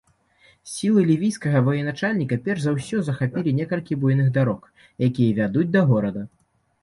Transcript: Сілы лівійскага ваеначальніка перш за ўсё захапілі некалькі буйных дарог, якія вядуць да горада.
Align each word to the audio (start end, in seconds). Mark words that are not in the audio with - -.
Сілы 0.75 1.01
лівійскага 1.09 1.59
ваеначальніка 1.67 2.39
перш 2.47 2.63
за 2.63 2.73
ўсё 2.77 3.03
захапілі 3.09 3.53
некалькі 3.59 3.97
буйных 4.05 4.33
дарог, 4.37 4.61
якія 5.09 5.31
вядуць 5.41 5.69
да 5.77 5.81
горада. 5.93 6.23